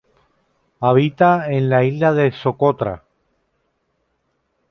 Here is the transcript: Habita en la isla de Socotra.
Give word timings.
Habita 0.79 1.51
en 1.51 1.69
la 1.69 1.83
isla 1.83 2.11
de 2.11 2.31
Socotra. 2.31 3.03